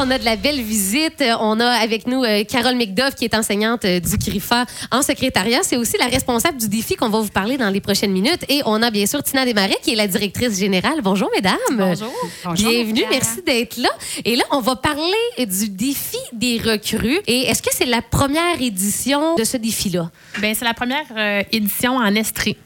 On 0.00 0.12
a 0.12 0.18
de 0.18 0.24
la 0.24 0.36
belle 0.36 0.60
visite. 0.62 1.24
On 1.40 1.58
a 1.58 1.70
avec 1.70 2.06
nous 2.06 2.22
euh, 2.22 2.44
Carole 2.44 2.76
McDuff, 2.76 3.16
qui 3.16 3.24
est 3.24 3.34
enseignante 3.34 3.84
euh, 3.84 3.98
du 3.98 4.16
CRIFA 4.16 4.64
en 4.92 5.02
secrétariat. 5.02 5.58
C'est 5.64 5.76
aussi 5.76 5.96
la 5.98 6.06
responsable 6.06 6.56
du 6.56 6.68
défi 6.68 6.94
qu'on 6.94 7.08
va 7.08 7.18
vous 7.18 7.30
parler 7.30 7.56
dans 7.56 7.68
les 7.68 7.80
prochaines 7.80 8.12
minutes. 8.12 8.44
Et 8.48 8.62
on 8.64 8.80
a 8.80 8.92
bien 8.92 9.06
sûr 9.06 9.24
Tina 9.24 9.44
Desmarais, 9.44 9.76
qui 9.82 9.94
est 9.94 9.96
la 9.96 10.06
directrice 10.06 10.56
générale. 10.56 11.00
Bonjour, 11.02 11.28
mesdames. 11.34 11.56
Bonjour. 11.72 12.14
Bienvenue, 12.54 13.02
merci 13.10 13.42
d'être 13.44 13.76
là. 13.76 13.88
Et 14.24 14.36
là, 14.36 14.44
on 14.52 14.60
va 14.60 14.76
parler 14.76 15.44
du 15.44 15.68
défi 15.68 16.16
des 16.32 16.60
recrues. 16.64 17.18
Et 17.26 17.48
est-ce 17.48 17.60
que 17.60 17.70
c'est 17.72 17.86
la 17.86 18.00
première 18.00 18.62
édition 18.62 19.34
de 19.34 19.42
ce 19.42 19.56
défi-là? 19.56 20.12
Bien, 20.40 20.54
c'est 20.54 20.64
la 20.64 20.74
première 20.74 21.06
euh, 21.16 21.42
édition 21.50 21.96
en 21.96 22.14
Estrie. 22.14 22.56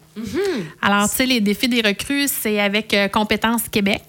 Alors, 0.83 1.09
tu 1.09 1.17
sais, 1.17 1.25
les 1.25 1.41
défis 1.41 1.69
des 1.69 1.81
recrues, 1.81 2.29
c'est 2.29 2.61
avec 2.61 2.95
Compétences 3.11 3.71
Québec. 3.71 4.03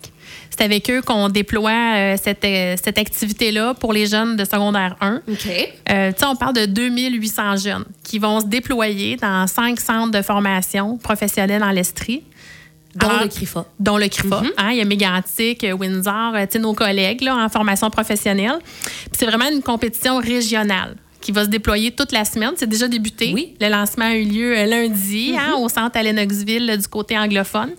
C'est 0.55 0.63
avec 0.65 0.87
eux 0.91 1.01
qu'on 1.01 1.29
déploie 1.29 1.71
euh, 1.71 2.15
cette, 2.21 2.45
euh, 2.45 2.75
cette 2.81 2.99
activité-là 2.99 3.73
pour 3.73 3.91
les 3.91 4.05
jeunes 4.05 4.35
de 4.35 4.45
secondaire 4.45 4.95
1. 5.01 5.21
OK. 5.27 5.47
Euh, 5.89 6.11
tu 6.11 6.19
sais, 6.19 6.25
on 6.25 6.35
parle 6.35 6.53
de 6.53 6.65
2800 6.65 7.57
jeunes 7.57 7.85
qui 8.03 8.19
vont 8.19 8.39
se 8.39 8.45
déployer 8.45 9.15
dans 9.15 9.47
cinq 9.47 9.79
centres 9.79 10.11
de 10.11 10.21
formation 10.21 10.97
professionnelle 10.97 11.63
en 11.63 11.71
l'Estrie. 11.71 12.23
Dont 12.93 13.07
Alors, 13.07 13.23
le 13.23 13.29
CRIFA. 13.29 13.65
dont 13.79 13.97
le 13.97 14.07
CRIFA. 14.07 14.43
hein, 14.59 14.69
il 14.69 14.77
y 14.77 14.81
a 14.81 14.85
Mégantic, 14.85 15.65
Windsor, 15.79 16.33
nos 16.59 16.73
collègues 16.75 17.21
là, 17.21 17.35
en 17.35 17.49
formation 17.49 17.89
professionnelle. 17.89 18.59
Puis 18.61 19.13
c'est 19.17 19.25
vraiment 19.25 19.49
une 19.49 19.63
compétition 19.63 20.19
régionale 20.19 20.95
qui 21.23 21.31
va 21.31 21.45
se 21.45 21.49
déployer 21.49 21.91
toute 21.91 22.11
la 22.11 22.25
semaine. 22.25 22.51
C'est 22.57 22.69
déjà 22.69 22.87
débuté. 22.87 23.31
Oui. 23.33 23.55
Le 23.61 23.69
lancement 23.69 24.05
a 24.05 24.15
eu 24.15 24.25
lieu 24.25 24.57
euh, 24.57 24.65
lundi 24.65 25.33
hein, 25.39 25.53
au 25.57 25.69
centre 25.69 25.97
à 25.97 26.03
Lennoxville 26.03 26.77
du 26.79 26.87
côté 26.87 27.17
anglophone. 27.17 27.71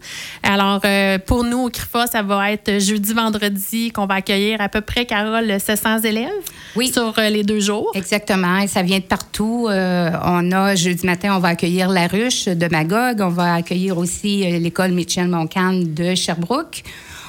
Alors, 0.42 0.80
euh, 0.84 1.18
pour 1.18 1.44
nous, 1.44 1.58
au 1.66 1.70
CRIFA, 1.70 2.06
ça 2.06 2.22
va 2.22 2.50
être 2.52 2.80
jeudi, 2.80 3.12
vendredi 3.12 3.90
qu'on 3.92 4.06
va 4.06 4.14
accueillir 4.14 4.60
à 4.62 4.68
peu 4.70 4.80
près, 4.80 5.04
Carole, 5.04 5.60
700 5.60 6.00
élèves 6.00 6.30
Oui. 6.74 6.90
sur 6.90 7.12
euh, 7.18 7.28
les 7.28 7.42
deux 7.42 7.60
jours. 7.60 7.90
Exactement, 7.94 8.58
et 8.58 8.66
ça 8.66 8.82
vient 8.82 8.98
de 8.98 9.04
partout. 9.04 9.66
Euh, 9.68 10.10
on 10.24 10.50
a 10.50 10.74
jeudi 10.74 11.04
matin, 11.04 11.36
on 11.36 11.38
va 11.40 11.48
accueillir 11.48 11.90
la 11.90 12.06
ruche 12.06 12.46
de 12.46 12.66
Magog, 12.68 13.20
on 13.20 13.28
va 13.28 13.54
accueillir 13.56 13.98
aussi 13.98 14.38
l'école 14.58 14.92
Michel 14.92 15.28
Moncane 15.28 15.92
de 15.92 16.14
Sherbrooke. 16.14 16.82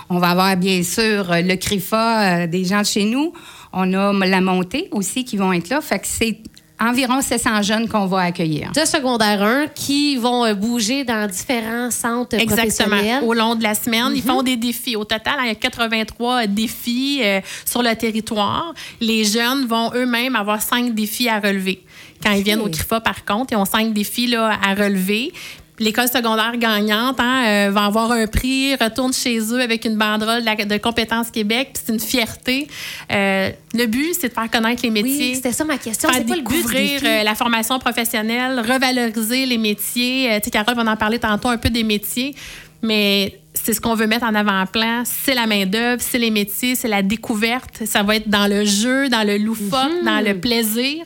On 0.10 0.20
va 0.20 0.30
avoir 0.30 0.56
bien 0.56 0.82
sûr 0.84 1.26
le 1.32 1.56
CRIFA 1.56 2.46
des 2.48 2.64
gens 2.64 2.82
de 2.82 2.86
chez 2.86 3.04
nous. 3.06 3.34
On 3.76 3.94
a 3.94 4.14
la 4.26 4.42
montée 4.42 4.88
aussi 4.92 5.26
qui 5.26 5.38
vont 5.38 5.52
être 5.54 5.70
là. 5.70 5.82
Fait 5.82 6.00
que 6.00 6.08
c'est 6.08 6.40
environ 6.80 7.22
700 7.22 7.62
jeunes 7.62 7.88
qu'on 7.88 8.06
va 8.06 8.22
accueillir. 8.22 8.72
De 8.74 8.84
secondaire 8.86 9.42
1 9.44 9.68
qui 9.68 10.18
vont 10.18 10.44
euh, 10.46 10.54
bouger 10.54 11.04
dans 11.04 11.26
différents 11.30 11.90
centres 11.92 12.36
Exactement. 12.38 12.88
professionnels. 12.90 13.24
Au 13.24 13.34
long 13.34 13.56
de 13.56 13.64
la 13.64 13.76
semaine, 13.76 14.12
ils 14.14 14.24
Mhm. 14.24 14.28
font 14.30 14.44
des 14.44 14.58
défis. 14.58 14.96
Au 14.96 15.04
total, 15.06 15.36
il 15.44 15.48
y 15.48 15.52
a 15.52 15.56
83 15.56 16.48
défis 16.48 17.22
euh, 17.24 17.40
sur 17.66 17.82
le 17.82 17.94
territoire. 17.96 18.74
Les 19.00 19.24
jeunes 19.24 19.66
vont 19.68 19.92
eux-mêmes 19.94 20.36
avoir 20.36 20.62
cinq 20.62 20.94
défis 20.96 21.30
à 21.30 21.40
relever. 21.40 21.82
Quand 22.24 22.32
ils 22.32 22.44
viennent 22.44 22.62
au 22.62 22.70
CRIFA, 22.70 23.02
par 23.02 23.24
contre, 23.24 23.54
ils 23.54 23.58
ont 23.58 23.66
cinq 23.66 23.94
défis 23.94 24.28
là, 24.28 24.58
à 24.66 24.74
relever. 24.74 25.32
L'école 25.78 26.08
secondaire 26.08 26.56
gagnante 26.58 27.20
hein, 27.20 27.44
euh, 27.68 27.72
va 27.72 27.86
avoir 27.86 28.12
un 28.12 28.28
prix, 28.28 28.76
retourne 28.76 29.12
chez 29.14 29.40
eux 29.52 29.60
avec 29.62 29.84
une 29.86 29.98
banderole 29.98 30.40
de, 30.42 30.46
la- 30.46 30.56
de 30.66 30.78
Compétences 30.78 31.32
Québec. 31.32 31.72
puis 31.74 31.84
C'est 31.86 31.94
une 31.94 32.00
fierté. 32.00 32.68
Euh, 33.12 33.50
le 33.74 33.86
but, 33.86 34.14
c'est 34.20 34.30
de 34.30 34.34
faire 34.34 34.50
connaître 34.50 34.84
les 34.84 34.90
métiers 34.90 35.30
Oui, 35.30 35.36
c'était 35.36 35.52
ça 35.52 35.66
ma 35.66 35.78
question. 35.78 36.08
C'est 36.14 36.26
quoi 36.26 36.36
le 36.38 36.42
but 36.42 36.48
découvrir 36.56 37.02
euh, 37.04 37.24
la 37.24 37.36
formation 37.36 37.78
professionnelle, 37.80 38.60
revaloriser 38.60 39.46
les 39.46 39.58
métiers. 39.58 40.30
Tu 40.42 40.46
sais, 40.46 40.52
Carole 40.52 40.76
va 40.76 40.90
en 40.92 40.96
parler 40.96 41.20
tantôt 41.20 41.50
un 41.50 41.58
peu 41.58 41.70
des 41.70 41.84
métiers, 41.84 42.36
mais 42.82 43.38
c'est 43.56 43.74
ce 43.74 43.82
qu'on 43.82 43.96
veut 43.96 44.06
mettre 44.08 44.26
en 44.26 44.36
avant-plan. 44.36 45.04
C'est 45.06 45.34
la 45.34 45.48
main-d'œuvre, 45.48 46.02
c'est 46.02 46.20
les 46.20 46.30
métiers, 46.32 46.76
c'est 46.76 46.88
la 46.88 47.02
découverte. 47.02 47.82
Ça 47.86 48.04
va 48.04 48.18
être 48.18 48.30
dans 48.30 48.48
le 48.48 48.64
jeu, 48.66 49.10
dans 49.10 49.26
le 49.26 49.38
loufoque, 49.38 49.92
Mhm. 50.02 50.06
dans 50.06 50.24
le 50.24 50.38
plaisir 50.40 51.04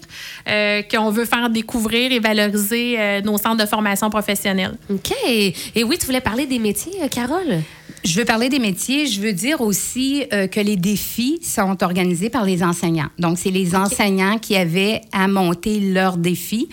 euh, 0.47 0.81
qu'on 0.83 1.09
veut 1.11 1.25
faire 1.25 1.49
découvrir 1.49 2.11
et 2.11 2.19
valoriser 2.19 2.99
euh, 2.99 3.21
nos 3.21 3.37
centres 3.37 3.63
de 3.63 3.69
formation 3.69 4.09
professionnelle. 4.09 4.73
OK. 4.89 5.11
Et 5.31 5.83
oui, 5.83 5.97
tu 5.97 6.05
voulais 6.05 6.21
parler 6.21 6.45
des 6.45 6.59
métiers, 6.59 6.93
euh, 7.01 7.07
Carole? 7.07 7.61
Je 8.05 8.17
veux 8.17 8.25
parler 8.25 8.47
des 8.49 8.59
métiers. 8.59 9.07
Je 9.07 9.19
veux 9.21 9.33
dire 9.33 9.59
aussi 9.61 10.23
euh, 10.31 10.47
que 10.47 10.59
les 10.61 10.77
défis 10.77 11.39
sont 11.43 11.83
organisés 11.83 12.29
par 12.29 12.45
les 12.45 12.63
enseignants. 12.63 13.09
Donc, 13.19 13.37
c'est 13.37 13.51
les 13.51 13.75
enseignants 13.75 14.37
qui 14.37 14.55
avaient 14.55 15.01
à 15.11 15.27
monter 15.27 15.79
leurs 15.79 16.17
défis. 16.17 16.69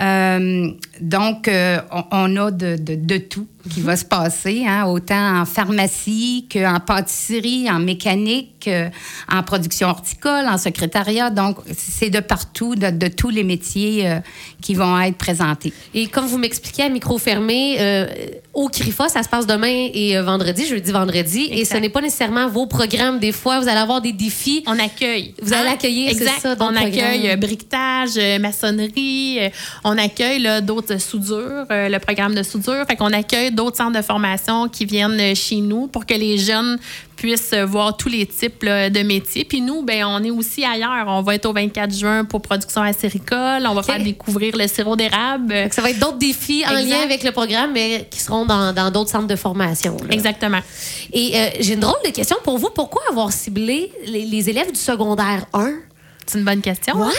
Euh, 0.00 0.70
donc, 1.00 1.48
euh, 1.48 1.80
on, 1.92 2.04
on 2.10 2.36
a 2.36 2.50
de, 2.50 2.76
de- 2.76 2.94
de 2.94 3.18
tout 3.18 3.46
qui 3.70 3.80
va 3.82 3.96
se 3.96 4.04
passer, 4.04 4.64
hein, 4.66 4.86
autant 4.86 5.40
en 5.40 5.44
pharmacie 5.44 6.46
qu'en 6.50 6.80
pâtisserie, 6.80 7.70
en 7.70 7.78
mécanique, 7.80 8.66
euh, 8.66 8.88
en 9.30 9.42
production 9.42 9.88
horticole, 9.88 10.46
en 10.48 10.56
secrétariat. 10.56 11.28
Donc, 11.28 11.58
c'est 11.76 12.08
de 12.08 12.20
partout, 12.20 12.76
de, 12.76 12.88
de 12.90 13.08
tous 13.08 13.28
les 13.28 13.44
métiers 13.44 14.08
euh, 14.08 14.20
qui 14.62 14.74
vont 14.74 14.98
être 15.00 15.16
présentés. 15.18 15.74
Et 15.92 16.06
comme 16.06 16.24
vous 16.26 16.38
m'expliquez 16.38 16.84
à 16.84 16.88
micro 16.88 17.18
fermé, 17.18 17.76
euh, 17.78 18.06
au 18.54 18.68
CRIFA, 18.68 19.08
ça 19.10 19.22
se 19.22 19.28
passe 19.28 19.46
demain 19.46 19.88
et 19.92 20.16
euh, 20.16 20.22
vendredi, 20.22 20.66
jeudi, 20.66 20.90
vendredi. 20.90 21.48
Et 21.50 21.66
ce 21.66 21.76
n'est 21.76 21.90
pas 21.90 22.00
nécessairement 22.00 22.48
vos 22.48 22.66
programmes. 22.66 23.18
Des 23.18 23.32
fois, 23.32 23.60
vous 23.60 23.68
allez 23.68 23.80
avoir 23.80 24.00
des 24.00 24.12
défis. 24.12 24.62
On 24.66 24.78
accueille. 24.78 25.34
Vous 25.42 25.52
allez 25.52 25.68
accueillir, 25.68 26.10
c'est 26.12 26.22
exact. 26.22 26.40
ça, 26.40 26.56
On 26.60 26.74
accueille 26.74 27.36
briquetage, 27.36 28.18
maçonnerie. 28.40 29.40
on 29.84 29.98
accueille 29.98 30.48
d'autres 30.62 30.87
soudures, 30.96 31.66
euh, 31.70 31.88
le 31.88 31.98
programme 31.98 32.34
de 32.34 32.42
soudure. 32.42 32.84
Fait 32.88 32.96
qu'on 32.96 33.12
accueille 33.12 33.52
d'autres 33.52 33.76
centres 33.76 33.98
de 33.98 34.02
formation 34.02 34.68
qui 34.68 34.86
viennent 34.86 35.20
euh, 35.20 35.34
chez 35.34 35.56
nous 35.56 35.86
pour 35.88 36.06
que 36.06 36.14
les 36.14 36.38
jeunes 36.38 36.78
puissent 37.16 37.52
euh, 37.52 37.66
voir 37.66 37.96
tous 37.96 38.08
les 38.08 38.24
types 38.24 38.62
là, 38.62 38.88
de 38.88 39.00
métiers. 39.00 39.44
Puis 39.44 39.60
nous, 39.60 39.82
ben, 39.82 40.04
on 40.06 40.22
est 40.22 40.30
aussi 40.30 40.64
ailleurs. 40.64 41.04
On 41.08 41.20
va 41.20 41.34
être 41.34 41.46
au 41.46 41.52
24 41.52 41.92
juin 41.92 42.24
pour 42.24 42.40
production 42.40 42.80
acéricole. 42.80 43.66
On 43.68 43.74
va 43.74 43.82
faire 43.82 44.02
découvrir 44.02 44.56
le 44.56 44.66
sirop 44.68 44.96
d'érable. 44.96 45.54
Ça 45.72 45.82
va 45.82 45.90
être 45.90 45.98
d'autres 45.98 46.18
défis 46.18 46.64
en 46.66 46.72
lien 46.72 47.00
avec 47.02 47.24
le 47.24 47.32
programme, 47.32 47.72
mais 47.72 48.06
qui 48.10 48.20
seront 48.20 48.46
dans 48.46 48.72
dans 48.72 48.90
d'autres 48.90 49.10
centres 49.10 49.26
de 49.26 49.36
formation. 49.36 49.96
là. 49.96 50.08
Exactement. 50.10 50.60
Et 51.12 51.32
euh, 51.34 51.48
j'ai 51.60 51.74
une 51.74 51.80
drôle 51.80 52.00
de 52.04 52.10
question 52.10 52.36
pour 52.44 52.58
vous. 52.58 52.70
Pourquoi 52.74 53.02
avoir 53.10 53.32
ciblé 53.32 53.92
les, 54.06 54.24
les 54.24 54.50
élèves 54.50 54.72
du 54.72 54.78
secondaire 54.80 55.44
1? 55.52 55.72
C'est 56.26 56.38
une 56.38 56.44
bonne 56.44 56.60
question. 56.60 56.94
Ouais. 56.96 57.14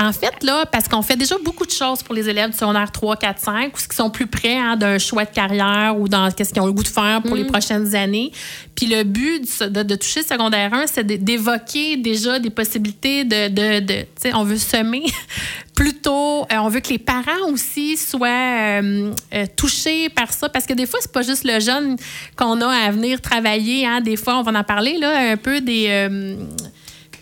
En 0.00 0.12
fait, 0.12 0.44
là, 0.44 0.64
parce 0.66 0.86
qu'on 0.86 1.02
fait 1.02 1.16
déjà 1.16 1.34
beaucoup 1.44 1.66
de 1.66 1.72
choses 1.72 2.04
pour 2.04 2.14
les 2.14 2.28
élèves 2.28 2.50
du 2.52 2.56
secondaire 2.56 2.92
3, 2.92 3.16
4, 3.16 3.38
5, 3.40 3.74
ou 3.74 3.78
ceux 3.80 3.88
qui 3.88 3.96
sont 3.96 4.10
plus 4.10 4.28
près 4.28 4.56
hein, 4.56 4.76
d'un 4.76 4.96
choix 4.98 5.24
de 5.24 5.30
carrière 5.34 5.96
ou 5.98 6.06
dans 6.08 6.30
qu'est-ce 6.30 6.52
qu'ils 6.52 6.62
ont 6.62 6.66
le 6.66 6.72
goût 6.72 6.84
de 6.84 6.88
faire 6.88 7.20
pour 7.22 7.34
les 7.34 7.44
prochaines 7.44 7.96
années. 7.96 8.30
Puis 8.76 8.86
le 8.86 9.02
but 9.02 9.42
de, 9.60 9.82
de 9.82 9.94
toucher 9.96 10.20
le 10.20 10.26
secondaire 10.26 10.72
1, 10.72 10.86
c'est 10.86 11.04
d'évoquer 11.04 11.96
déjà 11.96 12.38
des 12.38 12.50
possibilités 12.50 13.24
de. 13.24 13.48
de, 13.48 13.80
de- 13.80 14.02
tu 14.02 14.06
sais, 14.22 14.34
on 14.34 14.44
veut 14.44 14.56
semer 14.58 15.02
plutôt. 15.74 16.42
euh, 16.42 16.56
on 16.60 16.68
veut 16.68 16.80
que 16.80 16.90
les 16.90 16.98
parents 16.98 17.50
aussi 17.52 17.96
soient 17.96 18.28
euh, 18.28 19.12
euh, 19.34 19.46
touchés 19.56 20.08
par 20.10 20.32
ça. 20.32 20.48
Parce 20.48 20.66
que 20.66 20.74
des 20.74 20.86
fois, 20.86 21.00
c'est 21.02 21.10
pas 21.12 21.22
juste 21.22 21.42
le 21.44 21.58
jeune 21.58 21.96
qu'on 22.36 22.60
a 22.60 22.68
à 22.68 22.90
venir 22.92 23.20
travailler. 23.20 23.84
Hein. 23.86 24.00
Des 24.00 24.16
fois, 24.16 24.38
on 24.38 24.42
va 24.42 24.56
en 24.58 24.64
parler, 24.64 24.96
là, 24.98 25.32
un 25.32 25.36
peu 25.36 25.60
des. 25.60 26.38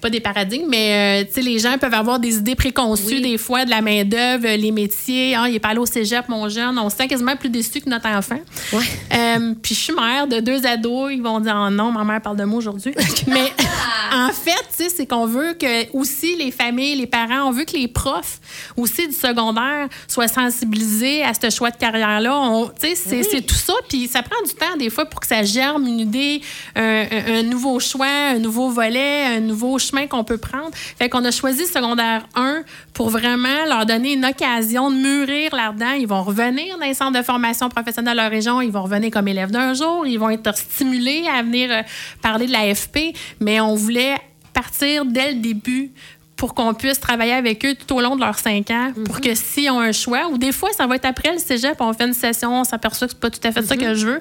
Pas 0.00 0.10
des 0.10 0.20
paradigmes, 0.20 0.66
mais 0.68 1.22
euh, 1.22 1.26
tu 1.26 1.34
sais, 1.34 1.42
les 1.42 1.58
gens 1.58 1.76
peuvent 1.78 1.94
avoir 1.94 2.18
des 2.18 2.36
idées 2.36 2.54
préconçues 2.54 3.16
Oui. 3.16 3.22
des 3.22 3.38
fois 3.38 3.64
de 3.64 3.70
la 3.70 3.80
main-d'œuvre, 3.80 4.46
les 4.56 4.70
métiers. 4.72 5.34
Ah, 5.34 5.48
il 5.48 5.56
est 5.56 5.60
pas 5.60 5.68
allé 5.68 5.78
au 5.78 5.86
cégep, 5.86 6.28
mon 6.28 6.48
jeune. 6.48 6.78
On 6.78 6.90
se 6.90 6.96
sent 6.96 7.08
quasiment 7.08 7.36
plus 7.36 7.48
déçu 7.48 7.80
que 7.80 7.88
notre 7.88 8.08
enfant. 8.08 8.38
Ouais. 8.72 8.84
Euh, 9.14 9.54
puis 9.60 9.74
je 9.74 9.80
suis 9.80 9.92
mère 9.94 10.26
de 10.26 10.40
deux 10.40 10.66
ados. 10.66 11.10
Ils 11.12 11.22
vont 11.22 11.40
dire 11.40 11.56
oh 11.66 11.70
non, 11.70 11.90
ma 11.92 12.04
mère 12.04 12.20
parle 12.20 12.36
de 12.36 12.44
moi 12.44 12.58
aujourd'hui. 12.58 12.92
mais 13.26 13.52
en 14.16 14.30
fait, 14.32 14.88
c'est 14.94 15.06
qu'on 15.06 15.26
veut 15.26 15.54
que 15.54 15.92
aussi 15.92 16.36
les 16.36 16.50
familles, 16.50 16.96
les 16.96 17.06
parents, 17.06 17.48
on 17.48 17.50
veut 17.50 17.64
que 17.64 17.76
les 17.76 17.88
profs 17.88 18.40
aussi 18.76 19.06
du 19.08 19.14
secondaire 19.14 19.88
soient 20.08 20.28
sensibilisés 20.28 21.22
à 21.22 21.32
ce 21.34 21.50
choix 21.50 21.70
de 21.70 21.76
carrière-là. 21.76 22.50
C'est 22.80 23.46
tout 23.46 23.54
ça. 23.54 23.74
Puis 23.88 24.08
ça 24.08 24.22
prend 24.22 24.42
du 24.46 24.54
temps 24.54 24.76
des 24.78 24.90
fois 24.90 25.04
pour 25.06 25.20
que 25.20 25.26
ça 25.26 25.42
germe 25.42 25.86
une 25.86 26.00
idée, 26.00 26.40
un, 26.74 27.04
un- 27.28 27.42
nouveau 27.42 27.78
choix, 27.80 28.06
un 28.06 28.38
nouveau 28.38 28.70
volet, 28.70 29.22
un 29.36 29.40
nouveau 29.40 29.78
chemin 29.78 30.06
qu'on 30.06 30.24
peut 30.24 30.38
prendre. 30.38 30.70
Fait 30.98 31.08
qu'on 31.08 31.24
a 31.24 31.30
choisi 31.30 31.66
secondaire 31.66 32.26
1 32.34 32.55
pour 32.92 33.10
vraiment 33.10 33.64
leur 33.68 33.86
donner 33.86 34.14
une 34.14 34.24
occasion 34.24 34.90
de 34.90 34.96
mûrir 34.96 35.54
là-dedans. 35.54 35.92
Ils 35.92 36.06
vont 36.06 36.22
revenir 36.22 36.78
dans 36.78 36.86
les 36.86 36.94
centres 36.94 37.18
de 37.18 37.24
formation 37.24 37.68
professionnelle 37.68 38.16
de 38.16 38.20
leur 38.22 38.30
région. 38.30 38.60
Ils 38.60 38.72
vont 38.72 38.82
revenir 38.82 39.10
comme 39.10 39.28
élèves 39.28 39.50
d'un 39.50 39.74
jour. 39.74 40.06
Ils 40.06 40.18
vont 40.18 40.30
être 40.30 40.56
stimulés 40.56 41.24
à 41.26 41.42
venir 41.42 41.70
euh, 41.70 41.82
parler 42.22 42.46
de 42.46 42.52
l'AFP. 42.52 43.14
Mais 43.40 43.60
on 43.60 43.74
voulait 43.74 44.16
partir 44.52 45.04
dès 45.04 45.32
le 45.32 45.40
début 45.40 45.90
pour 46.36 46.54
qu'on 46.54 46.74
puisse 46.74 47.00
travailler 47.00 47.32
avec 47.32 47.64
eux 47.64 47.74
tout 47.74 47.94
au 47.94 48.00
long 48.00 48.14
de 48.14 48.20
leurs 48.20 48.38
cinq 48.38 48.70
ans, 48.70 48.92
pour 49.06 49.20
que 49.20 49.34
s'ils 49.34 49.70
ont 49.70 49.80
un 49.80 49.92
choix, 49.92 50.28
ou 50.28 50.38
des 50.38 50.52
fois, 50.52 50.70
ça 50.72 50.86
va 50.86 50.96
être 50.96 51.06
après 51.06 51.32
le 51.32 51.38
cégep, 51.38 51.80
on 51.80 51.92
fait 51.92 52.04
une 52.04 52.12
session, 52.12 52.60
on 52.60 52.64
s'aperçoit 52.64 53.06
que 53.06 53.14
c'est 53.14 53.20
pas 53.20 53.30
tout 53.30 53.40
à 53.42 53.52
fait 53.52 53.62
ça 53.62 53.76
que 53.76 53.94
je 53.94 54.06
veux. 54.06 54.18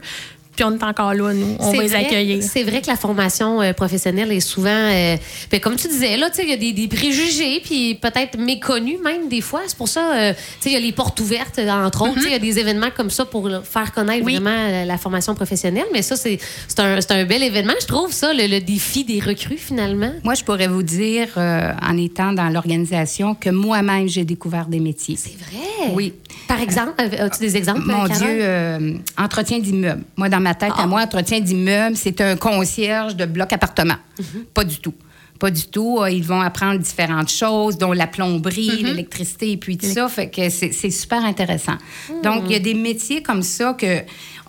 Puis 0.55 0.63
on 0.65 0.71
est 0.77 0.83
encore 0.83 1.13
là, 1.13 1.33
nous. 1.33 1.55
On 1.59 1.71
C'est 1.71 1.77
va 1.77 1.83
les 1.83 1.89
vrai- 1.89 2.05
accueillir. 2.05 2.43
C'est 2.43 2.63
vrai 2.63 2.81
que 2.81 2.87
la 2.87 2.95
formation 2.95 3.61
euh, 3.61 3.73
professionnelle 3.73 4.31
est 4.31 4.39
souvent, 4.39 4.69
euh, 4.69 5.15
ben, 5.51 5.59
comme 5.59 5.75
tu 5.75 5.87
disais, 5.87 6.17
là, 6.17 6.29
tu 6.29 6.37
sais, 6.37 6.43
il 6.43 6.49
y 6.49 6.53
a 6.53 6.57
des, 6.57 6.73
des 6.73 6.87
préjugés, 6.87 7.61
puis 7.63 7.95
peut-être 7.95 8.37
méconnus 8.37 8.99
même 9.03 9.27
des 9.29 9.41
fois. 9.41 9.61
C'est 9.67 9.77
pour 9.77 9.89
ça, 9.89 10.13
euh, 10.15 10.33
tu 10.33 10.39
sais, 10.61 10.69
il 10.69 10.73
y 10.73 10.77
a 10.77 10.79
les 10.79 10.91
portes 10.91 11.19
ouvertes, 11.19 11.59
entre 11.59 12.03
autres. 12.09 12.19
Il 12.25 12.31
y 12.31 12.35
a 12.35 12.39
des 12.39 12.59
événements 12.59 12.89
comme 12.95 13.09
ça 13.09 13.25
pour 13.25 13.49
faire 13.63 13.91
connaître 13.93 14.25
Oui. 14.25 14.33
vraiment 14.33 14.49
euh, 14.51 14.85
la 14.85 14.97
formation 14.97 15.35
professionnelle. 15.35 15.85
Mais 15.93 16.01
ça, 16.01 16.15
c'est 16.15 16.39
c'est 16.67 16.79
un, 16.79 16.99
c'est 17.01 17.11
un 17.11 17.25
bel 17.25 17.43
événement, 17.43 17.73
je 17.81 17.85
trouve, 17.87 18.11
ça, 18.11 18.33
le, 18.33 18.47
le 18.47 18.61
défi 18.61 19.03
des 19.03 19.19
recrues, 19.19 19.57
finalement. 19.57 20.11
Moi, 20.23 20.33
je 20.35 20.43
pourrais 20.43 20.67
vous 20.67 20.83
dire, 20.83 21.27
euh, 21.37 21.71
en 21.81 21.97
étant 21.97 22.33
dans 22.33 22.49
l'organisation, 22.49 23.35
que 23.35 23.49
moi-même, 23.49 24.07
j'ai 24.07 24.23
découvert 24.25 24.67
des 24.67 24.79
métiers. 24.79 25.17
C'est 25.17 25.37
vrai? 25.37 25.91
Oui. 25.93 26.13
Par 26.47 26.59
exemple, 26.61 26.93
as-tu 27.01 27.39
des 27.39 27.57
exemples? 27.57 27.81
Mon 27.85 28.05
Carole? 28.07 28.17
Dieu, 28.17 28.27
euh, 28.41 28.93
entretien 29.17 29.59
d'immeuble. 29.59 30.03
Moi, 30.15 30.29
dans 30.29 30.39
ma 30.45 30.55
tête, 30.55 30.71
Ah. 30.77 30.83
à 30.83 30.87
moi, 30.87 31.01
entretien 31.01 31.39
d'immeuble, 31.39 31.95
c'est 31.95 32.19
un 32.21 32.35
concierge 32.37 33.15
de 33.15 33.25
bloc 33.25 33.51
appartement. 33.51 33.99
Mhm. 34.19 34.43
Pas 34.53 34.63
du 34.63 34.77
tout. 34.79 34.93
Pas 35.39 35.51
du 35.51 35.65
tout. 35.67 35.97
Euh, 35.99 36.09
Ils 36.09 36.23
vont 36.23 36.39
apprendre 36.39 36.79
différentes 36.79 37.29
choses, 37.29 37.77
dont 37.77 37.91
la 37.91 38.07
plomberie, 38.07 38.71
Mhm. 38.79 38.85
l'électricité 38.87 39.51
et 39.51 39.57
puis 39.57 39.75
tout 39.77 39.87
ça. 39.87 40.07
Fait 40.07 40.29
que 40.29 40.49
c'est 40.49 40.91
super 41.03 41.21
intéressant. 41.25 41.77
Hmm. 42.09 42.21
Donc, 42.23 42.43
il 42.45 42.51
y 42.53 42.55
a 42.55 42.59
des 42.59 42.73
métiers 42.89 43.21
comme 43.21 43.41
ça 43.41 43.73
que 43.73 43.93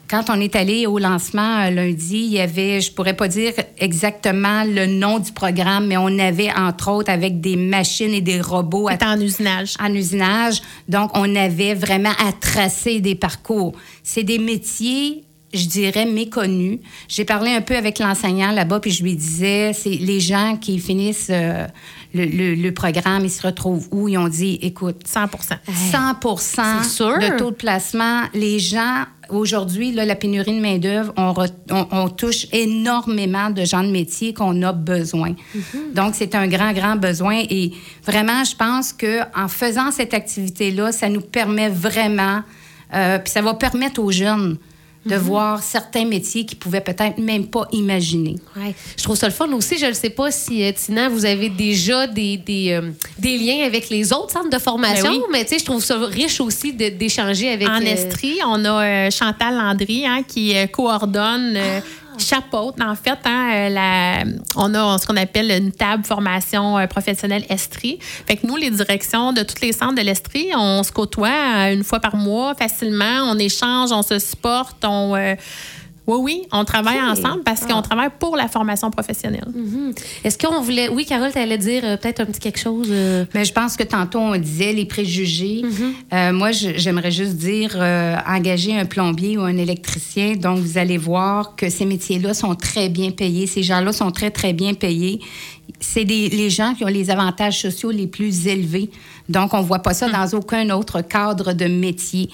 quand 0.08 0.26
on 0.28 0.38
est 0.40 0.54
allé 0.54 0.86
au 0.86 1.00
lancement 1.00 1.52
euh, 1.64 1.70
lundi, 1.70 2.18
il 2.28 2.32
y 2.34 2.38
avait, 2.38 2.80
je 2.80 2.92
pourrais 2.92 3.16
pas 3.16 3.26
dire 3.26 3.52
exactement 3.78 4.62
le 4.64 4.86
nom 4.86 5.18
du 5.18 5.32
programme, 5.32 5.88
mais 5.88 5.96
on 5.96 6.16
avait, 6.20 6.52
entre 6.56 6.92
autres, 6.92 7.10
avec 7.10 7.40
des 7.40 7.56
machines 7.56 8.14
et 8.14 8.20
des 8.20 8.40
robots 8.40 8.88
à 8.88 8.94
en 9.12 9.20
usinage. 9.20 9.74
en 9.80 9.92
usinage. 9.92 10.62
Donc, 10.88 11.10
on 11.14 11.34
avait 11.34 11.74
vraiment 11.74 12.14
à 12.24 12.30
tracer 12.32 13.00
des 13.00 13.16
parcours. 13.16 13.72
C'est 14.04 14.22
des 14.22 14.38
métiers, 14.38 15.24
je 15.54 15.66
dirais, 15.66 16.04
méconnus. 16.06 16.80
J'ai 17.08 17.24
parlé 17.24 17.50
un 17.52 17.60
peu 17.60 17.76
avec 17.76 17.98
l'enseignant 17.98 18.50
là-bas, 18.50 18.80
puis 18.80 18.90
je 18.90 19.02
lui 19.02 19.14
disais, 19.14 19.72
c'est 19.72 19.90
les 19.90 20.20
gens 20.20 20.56
qui 20.60 20.78
finissent 20.78 21.28
euh, 21.30 21.66
le, 22.14 22.24
le- 22.24 22.54
le 22.54 22.74
programme, 22.74 23.24
ils 23.24 23.30
se 23.30 23.46
retrouvent 23.46 23.88
où? 23.90 24.08
Ils 24.08 24.18
ont 24.18 24.28
dit, 24.28 24.58
écoute, 24.62 25.02
100 25.06 25.26
100 26.38 26.62
C'est 26.82 26.88
sûr. 26.90 27.18
de 27.18 27.38
taux 27.38 27.50
de 27.50 27.56
placement. 27.56 28.22
Les 28.34 28.58
gens, 28.58 29.04
aujourd'hui, 29.30 29.92
la 29.92 30.14
pénurie 30.16 30.56
de 30.56 30.60
main-d'œuvre, 30.60 31.12
on, 31.16 31.32
re- 31.32 31.50
on- 31.70 31.86
on 31.90 32.08
touche 32.08 32.46
énormément 32.52 33.50
de 33.50 33.64
gens 33.64 33.82
de 33.82 33.90
métier 33.90 34.34
qu'on 34.34 34.60
a 34.62 34.72
besoin. 34.72 35.30
Mm-hmm. 35.32 35.94
Donc, 35.94 36.14
c'est 36.16 36.34
un 36.34 36.48
grand, 36.48 36.72
grand 36.72 36.96
besoin. 36.96 37.42
Et 37.50 37.72
vraiment, 38.04 38.44
je 38.44 38.56
pense 38.56 38.92
qu'en 38.92 39.48
faisant 39.48 39.90
cette 39.90 40.12
activité-là, 40.12 40.92
ça 40.92 41.08
nous 41.08 41.20
permet 41.22 41.68
vraiment, 41.68 42.42
euh, 42.94 43.18
puis 43.18 43.30
ça 43.32 43.42
va 43.42 43.54
permettre 43.54 44.00
aux 44.02 44.10
jeunes 44.12 44.56
de 45.06 45.14
Mm-hmm. 45.14 45.18
voir 45.18 45.62
certains 45.62 46.04
métiers 46.04 46.44
qu'ils 46.44 46.58
pouvaient 46.58 46.80
peut-être 46.80 47.18
même 47.18 47.46
pas 47.46 47.66
imaginer. 47.72 48.36
Ouais. 48.56 48.74
Je 48.96 49.02
trouve 49.04 49.16
ça 49.16 49.26
le 49.26 49.32
fun 49.32 49.50
aussi. 49.52 49.78
Je 49.78 49.86
ne 49.86 49.92
sais 49.92 50.10
pas 50.10 50.30
si, 50.30 50.62
euh, 50.64 50.72
Tina, 50.72 51.08
vous 51.08 51.24
avez 51.24 51.48
déjà 51.48 52.06
des, 52.06 52.36
des, 52.36 52.72
euh, 52.72 52.90
des 53.18 53.38
liens 53.38 53.64
avec 53.64 53.88
les 53.88 54.12
autres 54.12 54.32
centres 54.32 54.50
de 54.50 54.58
formation, 54.58 55.04
Ben 55.10 55.16
oui. 55.18 55.22
mais 55.32 55.44
tu 55.44 55.50
sais, 55.54 55.58
je 55.60 55.64
trouve 55.64 55.82
ça 55.82 55.96
riche 55.98 56.40
aussi 56.40 56.72
d'échanger 56.72 57.50
avec... 57.50 57.68
En 57.68 57.80
euh, 57.80 57.84
Estrie, 57.84 58.38
on 58.46 58.64
a 58.64 58.84
euh, 58.84 59.10
Chantal 59.10 59.54
Landry 59.56 60.06
hein, 60.06 60.22
qui 60.26 60.56
euh, 60.56 60.66
coordonne, 60.66 61.54
euh, 61.56 61.80
chapeaute, 62.18 62.80
en 62.80 62.94
fait, 62.94 63.18
hein, 63.24 63.50
euh, 63.52 64.38
on 64.56 64.74
a 64.74 64.98
ce 64.98 65.06
qu'on 65.06 65.16
appelle 65.16 65.50
une 65.50 65.72
table 65.72 66.04
formation 66.04 66.78
euh, 66.78 66.86
professionnelle 66.86 67.44
Estrie. 67.48 67.98
Fait 68.00 68.36
que 68.36 68.46
nous, 68.46 68.56
les 68.56 68.70
directions 68.70 69.32
de 69.32 69.42
tous 69.42 69.60
les 69.62 69.72
centres 69.72 69.94
de 69.94 70.02
l'Estrie, 70.02 70.50
on 70.56 70.82
se 70.82 70.92
côtoie 70.92 71.28
euh, 71.28 71.74
une 71.74 71.84
fois 71.84 72.00
par 72.00 72.16
mois 72.16 72.54
facilement, 72.54 73.30
on 73.30 73.38
échange, 73.38 73.92
on 73.92 74.02
se 74.02 74.18
supporte, 74.18 74.84
on... 74.84 75.14
oui, 76.06 76.16
oui, 76.20 76.42
on 76.52 76.64
travaille 76.64 77.00
ensemble 77.00 77.42
parce 77.44 77.62
Ah. 77.64 77.72
qu'on 77.72 77.82
travaille 77.82 78.10
pour 78.18 78.36
la 78.36 78.48
formation 78.48 78.90
professionnelle. 78.90 79.48
Mhm. 79.54 79.92
Est-ce 80.24 80.38
qu'on 80.38 80.60
voulait... 80.60 80.88
Oui, 80.88 81.04
Carole, 81.04 81.32
tu 81.32 81.38
allais 81.38 81.58
dire 81.58 81.82
euh, 81.84 81.96
peut-être 81.96 82.20
un 82.20 82.26
petit 82.26 82.40
quelque 82.40 82.58
chose... 82.60 82.88
euh, 82.90 83.24
Mais 83.34 83.44
je 83.44 83.52
pense 83.52 83.76
que 83.76 83.82
tantôt, 83.82 84.18
on 84.20 84.36
disait 84.36 84.72
les 84.72 84.84
préjugés. 84.84 85.62
Mm-hmm. 85.64 85.92
Euh, 86.14 86.32
moi, 86.32 86.50
j'aimerais 86.52 87.10
juste 87.10 87.34
dire 87.36 87.72
euh, 87.76 88.16
engager 88.26 88.78
un 88.78 88.84
plombier 88.84 89.36
ou 89.36 89.42
un 89.42 89.56
électricien. 89.56 90.34
Donc, 90.36 90.58
vous 90.58 90.78
allez 90.78 90.98
voir 90.98 91.56
que 91.56 91.68
ces 91.70 91.84
métiers-là 91.84 92.34
sont 92.34 92.54
très 92.54 92.88
bien 92.88 93.10
payés. 93.10 93.46
Ces 93.46 93.62
gens-là 93.62 93.92
sont 93.92 94.10
très, 94.10 94.30
très 94.30 94.52
bien 94.52 94.74
payés. 94.74 95.20
C'est 95.80 96.04
des- 96.04 96.28
les 96.28 96.48
gens 96.50 96.74
qui 96.74 96.84
ont 96.84 96.88
les 96.88 97.10
avantages 97.10 97.60
sociaux 97.60 97.90
les 97.90 98.06
plus 98.06 98.46
élevés. 98.46 98.90
Donc, 99.28 99.52
on 99.54 99.58
ne 99.62 99.66
voit 99.66 99.80
pas 99.80 99.94
ça 99.94 100.08
dans 100.08 100.38
aucun 100.38 100.70
autre 100.70 101.00
cadre 101.02 101.52
de 101.52 101.66
métier. 101.66 102.30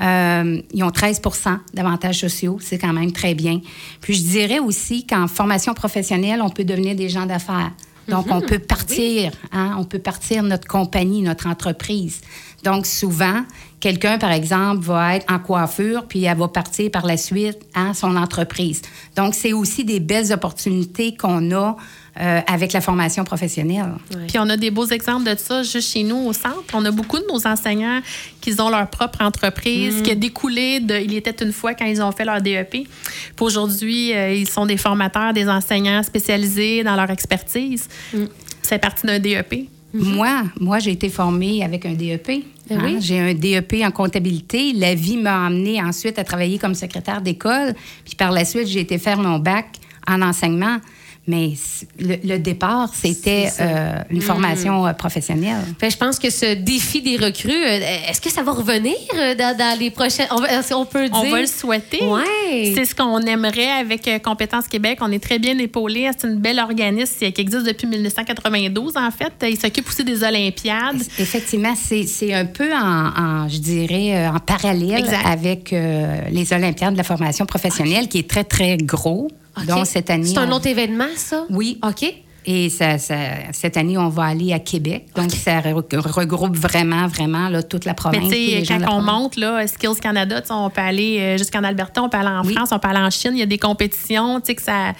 Euh, 0.00 0.60
ils 0.72 0.82
ont 0.84 0.90
13% 0.90 1.58
d'avantages 1.72 2.20
sociaux. 2.20 2.58
C'est 2.60 2.78
quand 2.78 2.92
même 2.92 3.12
très 3.12 3.34
bien. 3.34 3.60
Puis, 4.00 4.14
je 4.14 4.22
dirais 4.22 4.58
aussi 4.58 5.06
qu'en 5.06 5.26
formation 5.28 5.72
professionnelle, 5.74 6.40
on 6.42 6.50
peut 6.50 6.64
devenir 6.64 6.94
des 6.94 7.08
gens 7.08 7.26
d'affaires. 7.26 7.72
Donc, 8.08 8.26
on 8.30 8.40
peut 8.42 8.58
partir, 8.58 9.32
hein, 9.52 9.76
on 9.78 9.84
peut 9.84 9.98
partir 9.98 10.42
notre 10.42 10.68
compagnie, 10.68 11.22
notre 11.22 11.46
entreprise. 11.46 12.20
Donc, 12.62 12.84
souvent, 12.86 13.44
quelqu'un, 13.84 14.16
par 14.16 14.32
exemple, 14.32 14.82
va 14.82 15.16
être 15.16 15.30
en 15.30 15.38
coiffure, 15.38 16.06
puis 16.08 16.24
elle 16.24 16.38
va 16.38 16.48
partir 16.48 16.90
par 16.90 17.04
la 17.04 17.18
suite 17.18 17.58
à 17.74 17.92
son 17.92 18.16
entreprise. 18.16 18.80
Donc, 19.14 19.34
c'est 19.34 19.52
aussi 19.52 19.84
des 19.84 20.00
belles 20.00 20.32
opportunités 20.32 21.14
qu'on 21.14 21.50
a 21.52 21.76
euh, 22.18 22.40
avec 22.46 22.72
la 22.72 22.80
formation 22.80 23.24
professionnelle. 23.24 23.92
Puis 24.26 24.38
on 24.38 24.48
a 24.48 24.56
des 24.56 24.70
beaux 24.70 24.86
exemples 24.86 25.30
de 25.30 25.36
ça 25.38 25.62
juste 25.62 25.92
chez 25.92 26.02
nous 26.02 26.16
au 26.16 26.32
centre. 26.32 26.64
On 26.72 26.82
a 26.86 26.90
beaucoup 26.90 27.18
de 27.18 27.26
nos 27.30 27.46
enseignants 27.46 28.00
qui 28.40 28.58
ont 28.58 28.70
leur 28.70 28.88
propre 28.88 29.20
entreprise, 29.20 30.00
qui 30.00 30.12
a 30.12 30.14
découlé 30.14 30.80
de 30.80 30.94
Il 30.94 31.14
était 31.14 31.44
une 31.44 31.52
fois 31.52 31.74
quand 31.74 31.84
ils 31.84 32.00
ont 32.00 32.12
fait 32.12 32.24
leur 32.24 32.40
DEP. 32.40 32.70
Puis 32.70 32.88
aujourd'hui, 33.38 34.14
euh, 34.14 34.32
ils 34.32 34.48
sont 34.48 34.64
des 34.64 34.78
formateurs, 34.78 35.34
des 35.34 35.46
enseignants 35.46 36.02
spécialisés 36.02 36.82
dans 36.84 36.96
leur 36.96 37.10
expertise. 37.10 37.86
C'est 38.62 38.78
parti 38.78 39.06
d'un 39.06 39.18
DEP. 39.94 40.14
Moi, 40.14 40.42
moi, 40.60 40.78
j'ai 40.78 40.90
été 40.90 41.08
formée 41.08 41.64
avec 41.64 41.86
un 41.86 41.92
DEP. 41.92 42.44
Ben 42.68 42.80
oui. 42.82 42.96
J'ai 43.00 43.18
un 43.18 43.34
DEP 43.34 43.76
en 43.84 43.90
comptabilité. 43.90 44.72
La 44.72 44.94
vie 44.94 45.16
m'a 45.16 45.46
amenée 45.46 45.82
ensuite 45.82 46.18
à 46.18 46.24
travailler 46.24 46.58
comme 46.58 46.74
secrétaire 46.74 47.20
d'école. 47.22 47.74
Puis 48.04 48.14
par 48.16 48.32
la 48.32 48.44
suite, 48.44 48.66
j'ai 48.66 48.80
été 48.80 48.98
faire 48.98 49.18
mon 49.18 49.38
bac 49.38 49.66
en 50.06 50.20
enseignement. 50.22 50.78
Mais 51.26 51.52
le, 51.98 52.16
le 52.22 52.38
départ, 52.38 52.90
c'était 52.94 53.48
euh, 53.58 53.94
une 54.10 54.20
formation 54.20 54.86
euh, 54.86 54.92
professionnelle. 54.92 55.56
Fait, 55.80 55.88
je 55.88 55.96
pense 55.96 56.18
que 56.18 56.28
ce 56.28 56.54
défi 56.54 57.00
des 57.00 57.16
recrues, 57.16 57.50
euh, 57.50 57.80
est-ce 58.10 58.20
que 58.20 58.28
ça 58.30 58.42
va 58.42 58.52
revenir 58.52 58.94
dans, 59.38 59.56
dans 59.56 59.78
les 59.78 59.90
prochaines... 59.90 60.26
On, 60.30 60.36
va- 60.40 60.52
est-ce 60.52 60.74
qu'on 60.74 60.84
peut 60.84 61.08
dire... 61.08 61.16
On 61.24 61.30
va 61.30 61.40
le 61.40 61.46
souhaiter. 61.46 62.04
Ouais. 62.04 62.72
C'est 62.74 62.84
ce 62.84 62.94
qu'on 62.94 63.20
aimerait 63.20 63.70
avec 63.70 64.22
Compétences 64.22 64.68
Québec. 64.68 64.98
On 65.00 65.10
est 65.12 65.18
très 65.22 65.38
bien 65.38 65.56
épaulé. 65.58 66.10
C'est 66.18 66.26
une 66.28 66.40
belle 66.40 66.58
organisme 66.60 67.30
qui 67.32 67.40
existe 67.40 67.64
depuis 67.66 67.86
1992, 67.86 68.92
en 68.98 69.10
fait. 69.10 69.32
Il 69.48 69.58
s'occupe 69.58 69.88
aussi 69.88 70.04
des 70.04 70.22
Olympiades. 70.22 71.00
Effectivement, 71.18 71.74
c'est 71.74 72.34
un 72.34 72.44
peu 72.44 72.70
en, 72.74 73.08
en, 73.16 73.48
je 73.48 73.58
dirais, 73.58 74.28
en 74.28 74.40
parallèle 74.40 74.98
Exact. 74.98 75.24
avec 75.26 75.72
euh, 75.72 76.18
les 76.30 76.52
Olympiades 76.52 76.92
de 76.92 76.98
la 76.98 77.04
formation 77.04 77.46
professionnelle, 77.46 78.08
qui 78.08 78.18
est 78.18 78.28
très, 78.28 78.44
très 78.44 78.76
gros. 78.76 79.28
Donc, 79.66 79.86
cette 79.86 80.10
année... 80.10 80.24
C'est 80.26 80.38
un 80.38 80.50
on- 80.50 80.56
autre 80.56 80.66
événement, 80.66 81.06
ça? 81.16 81.44
Oui. 81.50 81.78
OK. 81.86 82.12
Et 82.46 82.68
ça, 82.68 82.98
ça- 82.98 83.14
cette 83.52 83.76
année, 83.78 83.96
on 83.96 84.10
va 84.10 84.24
aller 84.24 84.52
à 84.52 84.58
Québec. 84.58 85.06
Donc, 85.16 85.30
ça 85.30 85.60
re- 85.60 85.96
regroupe 85.98 86.56
vraiment, 86.56 87.06
vraiment 87.06 87.48
là, 87.48 87.62
toute 87.62 87.86
la 87.86 87.92
Mais 87.92 87.96
province. 87.96 88.64
gens 88.64 88.78
quand 88.80 88.82
on 88.98 89.00
province. 89.02 89.06
monte, 89.06 89.36
là, 89.36 89.66
Skills 89.66 89.98
Canada, 90.00 90.42
on 90.50 90.68
peut 90.68 90.80
aller 90.82 91.18
euh, 91.20 91.38
jusqu'en 91.38 91.64
Alberta, 91.64 92.02
on 92.02 92.10
peut 92.10 92.18
aller 92.18 92.28
en 92.28 92.44
Oui. 92.44 92.52
France, 92.54 92.68
on 92.72 92.78
peut 92.78 92.88
aller 92.88 92.98
en 92.98 93.08
Chine. 93.10 93.30
Il 93.34 93.38
y 93.38 93.42
a 93.42 93.46
des 93.46 93.56
compétitions, 93.58 94.40
tu 94.40 94.48
sais, 94.48 94.54
que 94.56 94.62
ça. 94.62 94.92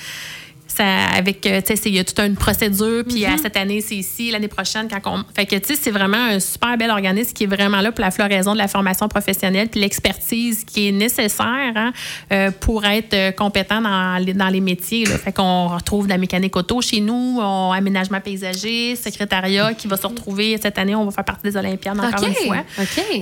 Ça, 0.74 1.04
avec, 1.16 1.46
euh, 1.46 1.60
tu 1.60 1.76
sais, 1.76 1.88
il 1.88 1.94
y 1.94 2.00
a 2.00 2.04
toute 2.04 2.18
une 2.18 2.34
procédure, 2.34 3.04
puis 3.08 3.24
à 3.24 3.38
cette 3.38 3.56
année, 3.56 3.80
c'est 3.80 3.94
ici, 3.94 4.32
l'année 4.32 4.48
prochaine, 4.48 4.88
quand 4.88 5.00
on. 5.08 5.24
Fait 5.32 5.46
que, 5.46 5.54
tu 5.54 5.68
sais, 5.68 5.80
c'est 5.80 5.92
vraiment 5.92 6.16
un 6.16 6.40
super 6.40 6.76
bel 6.76 6.90
organisme 6.90 7.32
qui 7.32 7.44
est 7.44 7.46
vraiment 7.46 7.80
là 7.80 7.92
pour 7.92 8.04
la 8.04 8.10
floraison 8.10 8.54
de 8.54 8.58
la 8.58 8.66
formation 8.66 9.06
professionnelle, 9.06 9.68
puis 9.68 9.80
l'expertise 9.80 10.64
qui 10.64 10.88
est 10.88 10.92
nécessaire 10.92 11.72
hein, 11.76 11.92
euh, 12.32 12.50
pour 12.50 12.84
être 12.84 13.14
euh, 13.14 13.30
compétent 13.30 13.80
dans 13.80 14.16
les, 14.20 14.34
dans 14.34 14.48
les 14.48 14.60
métiers. 14.60 15.04
Là. 15.04 15.16
Fait 15.16 15.30
qu'on 15.30 15.68
retrouve 15.68 16.06
de 16.06 16.10
la 16.10 16.18
mécanique 16.18 16.56
auto 16.56 16.80
chez 16.80 17.00
nous, 17.00 17.38
on, 17.40 17.70
aménagement 17.70 18.20
paysager, 18.20 18.96
secrétariat 18.96 19.74
qui 19.74 19.86
va 19.86 19.96
se 19.96 20.08
retrouver 20.08 20.58
cette 20.60 20.78
année, 20.78 20.96
on 20.96 21.04
va 21.04 21.12
faire 21.12 21.24
partie 21.24 21.44
des 21.44 21.56
Olympiades 21.56 22.00
encore 22.00 22.20
OK. 22.20 22.28
une 22.28 22.46
fois. 22.46 22.64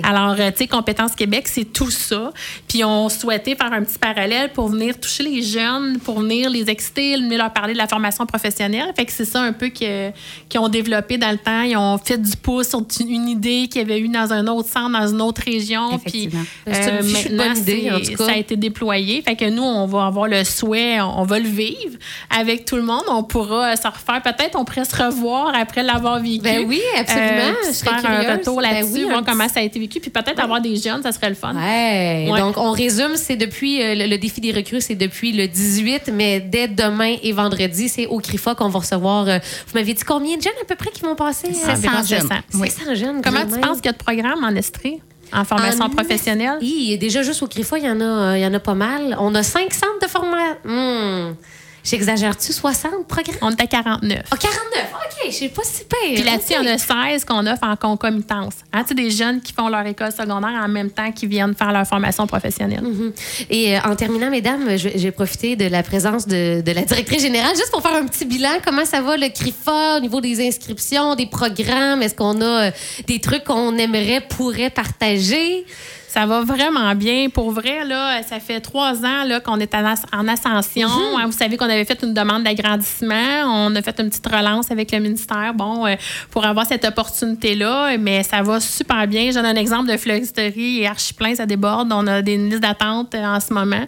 Alors, 0.05 0.37
tu 0.37 0.43
sais, 0.57 0.67
Compétences 0.69 1.15
Québec, 1.15 1.49
c'est 1.49 1.71
tout 1.71 1.91
ça. 1.91 2.33
Puis 2.67 2.83
on 2.83 3.11
souhaitait 3.11 3.57
faire 3.57 3.73
un 3.73 3.83
petit 3.83 3.99
parallèle 3.99 4.53
pour 4.53 4.69
venir 4.69 4.99
toucher 4.99 5.25
les 5.25 5.43
jeunes, 5.43 5.99
pour 5.99 6.21
venir 6.21 6.49
les 6.49 6.71
exciter, 6.71 7.17
venir 7.17 7.42
leur 7.43 7.53
parler 7.53 7.73
de 7.73 7.79
la 7.79 7.87
formation 7.89 8.27
professionnelle. 8.27 8.93
Fait 8.97 9.05
que 9.05 9.13
c'est 9.13 9.25
ça 9.25 9.41
un 9.41 9.53
peu 9.53 9.69
qu'ils 9.69 10.13
ont 10.59 10.69
développé 10.69 11.19
dans 11.19 11.31
le 11.31 11.39
temps. 11.39 11.63
Ils 11.63 11.77
ont 11.77 11.99
fait 11.99 12.19
du 12.21 12.37
pouce 12.37 12.69
sur 12.71 12.83
une 13.01 13.29
idée 13.29 13.69
qu'il 13.71 13.81
y 13.83 13.85
avait 13.85 13.99
eu 14.01 14.09
dans 14.09 14.33
un 14.33 14.47
autre 14.49 14.69
centre, 14.69 14.91
dans 14.99 15.07
une 15.07 15.21
autre 15.23 15.43
région. 15.45 15.99
Puis 16.05 16.29
euh, 16.69 16.73
maintenant, 17.03 17.45
bonne 17.45 17.59
idée, 17.59 17.91
en 17.93 17.99
c'est- 18.03 18.13
tout 18.13 18.19
cas. 18.19 18.27
ça 18.27 18.33
a 18.33 18.37
été 18.37 18.57
déployé. 18.57 19.23
Fait 19.23 19.37
que 19.37 19.49
nous, 19.49 19.63
on 19.63 19.87
va 19.87 20.07
avoir 20.07 20.27
le 20.29 20.45
souhait, 20.45 21.01
on 21.01 21.23
on 21.23 21.25
va 21.25 21.39
le 21.39 21.49
vivre 21.49 21.97
avec 22.37 22.65
tout 22.65 22.75
le 22.77 22.83
monde. 22.83 23.05
On 23.09 23.23
pourra 23.23 23.77
se 23.77 23.87
refaire. 23.87 24.21
Peut-être 24.23 24.59
on 24.59 24.65
pourrait 24.65 24.85
se 24.85 24.97
revoir 24.97 25.53
après 25.55 25.83
l'avoir 25.85 26.21
vécu. 26.21 26.41
Ben 26.43 26.65
oui, 26.67 26.81
absolument. 26.99 27.31
Euh, 27.51 27.53
Je 27.63 27.67
puis 27.69 27.75
serais 27.75 27.99
faire 28.01 28.11
un 28.11 28.33
retour 28.37 28.57
Ben 28.61 28.73
là-dessus, 28.73 28.93
oui, 28.95 29.03
voir 29.05 29.23
comment 29.25 29.49
ça 29.49 29.61
a 29.61 29.63
été 29.63 29.79
vécu. 29.79 30.01
Puis 30.01 30.11
peut-être 30.11 30.41
avoir 30.41 30.61
des 30.61 30.75
jeunes, 30.77 31.03
ça 31.03 31.13
serait 31.13 31.29
le 31.29 31.35
fun. 31.37 31.55
Ouais. 31.55 32.29
Ouais. 32.31 32.41
Donc, 32.41 32.57
on 32.59 32.73
résume, 32.73 33.13
c'est 33.17 33.37
depuis 33.37 33.81
euh, 33.83 33.95
le, 33.95 34.07
le 34.07 34.19
défi 34.19 34.41
des 34.41 34.53
recrues, 34.53 34.81
c'est 34.81 34.95
depuis 34.95 35.33
le 35.33 35.47
18, 35.47 36.11
mais 36.13 36.41
dès 36.41 36.67
demain 36.69 37.15
et 37.23 37.32
vendredi, 37.33 37.89
c'est 37.89 38.07
au 38.07 38.19
CRIFA 38.19 38.55
qu'on 38.55 38.69
va 38.69 38.79
recevoir. 38.81 39.29
euh, 39.29 39.39
vous 39.67 39.79
m'avez 39.79 39.95
dit 39.95 40.03
combien 40.05 40.37
de 40.37 40.43
jeunes 40.43 40.53
à 40.61 40.65
peu 40.65 40.75
près 40.77 40.91
qui 40.91 41.03
vont 41.03 41.15
passer? 41.15 41.49
euh, 41.49 41.53
700 41.53 41.73
environ 41.73 41.97
jeunes. 42.05 42.21
700. 42.21 42.35
Oui. 42.55 42.71
700 42.71 42.95
jeunes. 42.95 43.23
Comment 43.23 43.45
tu 43.47 43.61
penses 43.61 43.77
qu'il 43.79 43.87
y 43.87 43.89
a 43.89 43.93
de 43.93 43.99
programmes 43.99 44.45
en 44.45 44.55
Estrie, 44.55 45.01
en 45.33 45.45
formation 45.45 45.85
En 45.85 45.91
professionnelle? 45.91 46.59
Oui, 46.61 46.97
déjà 46.99 47.23
juste 47.23 47.43
au 47.43 47.47
CRIFA, 47.47 47.79
il 47.79 47.85
y 47.85 47.91
en 47.91 48.01
a, 48.01 48.05
euh, 48.05 48.39
il 48.39 48.43
y 48.43 48.47
en 48.47 48.55
a 48.55 48.61
pas 48.61 48.75
mal. 48.75 49.17
On 49.21 49.35
a 49.35 49.43
5 49.43 49.73
centres 49.73 49.99
de 50.03 50.07
formation. 50.09 51.37
J'exagère-tu 51.85 52.53
60 52.53 53.09
programmes? 53.09 53.37
On 53.43 53.51
est 53.51 53.61
à 53.61 53.67
49. 53.67 54.21
Oh, 54.33 54.37
49. 54.39 54.93
OK, 54.95 55.22
je 55.33 55.39
sais 55.39 55.49
pas 55.49 55.63
si 55.65 55.85
pire. 55.85 56.15
Puis 56.15 56.23
là-dessus, 56.23 56.53
il 56.53 56.67
y 56.67 56.71
en 56.71 56.75
a 56.75 56.79
16 56.79 57.25
qu'on 57.25 57.47
offre 57.47 57.63
en 57.63 57.77
concomitance. 57.77 58.55
Hein, 58.73 58.85
des 58.95 59.11
jeunes 59.11 59.41
qui 59.41 59.53
font 59.53 59.69
leur 59.69 59.87
école 59.87 60.13
secondaire 60.13 60.61
en 60.63 60.69
même 60.69 60.91
temps 60.91 61.11
qu'ils 61.13 61.29
viennent 61.29 61.55
faire 61.55 61.73
leur 61.73 61.87
formation 61.87 62.27
professionnelle. 62.27 62.83
Mhm. 62.83 63.13
Et 63.51 63.77
euh, 63.77 63.81
en 63.85 63.97
terminant, 63.97 64.31
mesdames, 64.31 64.69
j'ai 64.77 65.11
profité 65.11 65.57
de 65.57 65.67
la 65.67 65.83
présence 65.83 66.27
de, 66.27 66.61
de 66.61 66.73
la 66.73 66.83
directrice 66.83 67.23
générale 67.23 67.57
juste 67.57 67.71
pour 67.71 67.83
faire 67.83 67.95
un 67.95 68.07
petit 68.07 68.25
bilan. 68.25 68.51
Comment 68.65 68.85
ça 68.85 69.01
va 69.01 69.17
le 69.17 69.29
CRIFA 69.29 69.97
au 69.97 70.01
niveau 70.01 70.21
des 70.21 70.47
inscriptions, 70.47 71.15
des 71.15 71.27
programmes? 71.27 72.03
Est-ce 72.03 72.15
qu'on 72.15 72.41
a 72.41 72.67
euh, 72.67 72.71
des 73.07 73.21
trucs 73.21 73.45
qu'on 73.45 73.77
aimerait, 73.77 74.21
pourrait 74.21 74.71
partager? 74.71 75.65
Ça 76.13 76.27
va 76.27 76.43
vraiment 76.43 76.95
bien. 76.95 77.31
Pour 77.31 77.53
vrai, 77.53 77.87
là, 77.87 78.23
ça 78.23 78.39
fait 78.39 78.61
trois 78.61 79.03
ans 79.03 79.25
qu'on 79.43 79.59
est 79.61 79.75
en 79.75 80.29
ascension. 80.29 80.89
Mhm. 80.89 81.17
Hein, 81.17 81.23
Vous 81.25 81.33
savez 81.33 81.57
qu'on 81.57 81.65
avait 81.65 81.87
fait 81.87 81.99
une 82.03 82.13
demande 82.13 82.45
d'agrandissement. 82.45 83.45
On 83.47 83.75
a 83.75 83.81
fait 83.81 83.99
une 83.99 84.11
petite 84.11 84.27
relance 84.27 84.71
avec 84.71 84.93
le 84.93 84.99
ministère 84.99 85.22
bon, 85.55 85.87
euh, 85.87 85.95
pour 86.31 86.45
avoir 86.45 86.67
cette 86.67 86.85
opportunité-là. 86.85 87.97
Mais 87.99 88.23
ça 88.23 88.43
va 88.43 88.61
super 88.61 89.07
bien. 89.07 89.31
J'en 89.31 89.45
ai 89.45 89.49
un 89.49 89.57
exemple 89.57 89.91
de 89.91 89.97
fleuristerie 89.97 90.81
et 90.81 90.87
archi 90.87 91.15
plein, 91.15 91.35
ça 91.35 91.47
déborde. 91.47 91.93
On 91.93 92.07
a 92.07 92.23
des 92.23 92.37
listes 92.37 92.61
d'attente 92.61 93.15
euh, 93.15 93.25
en 93.25 93.41
ce 93.41 93.53
moment. 93.53 93.85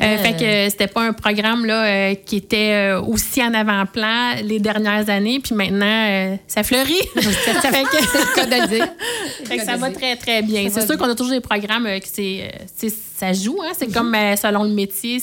Euh. 0.00 0.18
Fait 0.18 0.32
que 0.32 0.70
c'était 0.70 0.86
pas 0.86 1.02
un 1.02 1.12
programme 1.12 1.64
là, 1.64 1.84
euh, 1.84 2.14
qui 2.14 2.36
était 2.36 2.92
aussi 3.06 3.42
en 3.42 3.54
avant-plan 3.54 4.34
les 4.42 4.58
dernières 4.58 5.08
années. 5.08 5.40
Puis 5.40 5.54
maintenant, 5.54 6.38
ça 6.46 6.62
fleurit. 6.62 7.00
ça 7.14 7.70
fait 7.70 7.84
que... 7.84 7.96
C'est 8.12 8.18
le 8.18 8.34
cas 8.34 8.46
de 8.46 8.62
le 8.62 8.68
dire. 8.68 8.88
Fait 9.44 9.58
que 9.58 9.64
ça 9.64 9.76
va 9.76 9.90
très, 9.90 10.16
très 10.16 10.42
bien. 10.42 10.68
C'est 10.70 10.86
sûr 10.86 10.96
qu'on 10.96 11.08
a 11.08 11.14
toujours 11.14 11.32
des 11.32 11.40
programmes 11.40 11.88
qui 12.00 12.42
c'est, 12.76 12.92
ça 13.16 13.32
joue. 13.32 13.58
Hein? 13.62 13.72
C'est 13.78 13.92
comme 13.92 14.14
selon 14.36 14.64
le 14.64 14.70
métier. 14.70 15.20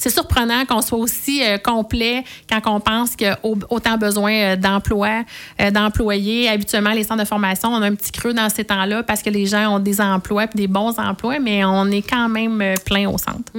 C'est, 0.00 0.10
surprenant 0.10 0.64
qu'on 0.64 0.80
soit 0.82 0.98
aussi 0.98 1.42
euh, 1.44 1.58
complet 1.58 2.24
quand 2.50 2.60
on 2.74 2.80
pense 2.80 3.14
qu'il 3.16 3.26
y 3.26 3.30
a 3.30 3.38
au- 3.42 3.58
autant 3.68 3.96
besoin 3.98 4.32
euh, 4.32 4.56
d'emplois, 4.56 5.22
euh, 5.60 5.70
d'employés. 5.70 6.48
Habituellement, 6.48 6.92
les 6.92 7.04
centres 7.04 7.22
de 7.22 7.28
formation, 7.28 7.68
on 7.68 7.82
a 7.82 7.86
un 7.86 7.94
petit 7.94 8.10
creux 8.12 8.32
dans 8.34 8.48
ces 8.48 8.64
temps-là 8.64 9.02
parce 9.02 9.22
que 9.22 9.30
les 9.30 9.46
gens 9.46 9.76
ont 9.76 9.78
des 9.78 10.00
emplois 10.00 10.46
puis 10.46 10.58
des 10.58 10.66
bons 10.66 10.98
emplois, 10.98 11.38
mais 11.38 11.64
on 11.64 11.86
est 11.90 12.02
quand 12.02 12.28
même 12.28 12.74
plein 12.84 13.08
au 13.08 13.18
centre. 13.18 13.52